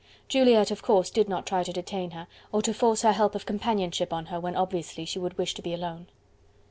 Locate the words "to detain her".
1.61-2.25